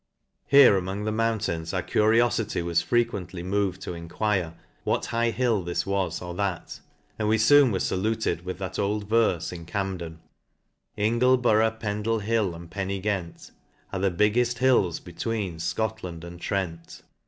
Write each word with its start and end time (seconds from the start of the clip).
Here, 0.47 0.77
among 0.77 1.03
the 1.03 1.11
mountains, 1.11 1.75
our 1.75 1.83
curiofity 1.83 2.63
was. 2.65 2.81
frequently 2.81 3.43
moved 3.43 3.83
to 3.83 3.93
enquire 3.93 4.55
what 4.83 5.05
high 5.05 5.29
hill 5.29 5.61
this 5.61 5.85
was,, 5.85 6.23
or 6.23 6.33
that; 6.33 6.79
and 7.19 7.27
we 7.27 7.37
fooja 7.37 7.71
were 7.71 7.79
faluted 7.79 8.43
with 8.43 8.57
that 8.57 8.79
old 8.79 9.07
verfe 9.07 9.53
m 9.53 9.63
Camden 9.65 10.17
j 10.97 11.03
Ingleborough, 11.03 11.77
Pendle 11.79 12.17
hill, 12.17 12.55
and 12.55 12.71
Penigent, 12.71 13.51
Are 13.93 13.99
the 13.99 14.09
higheft 14.09 14.57
hills 14.57 14.99
between 14.99 15.59
Scotland 15.59 16.23
and 16.23 16.41
Trent. 16.41 17.03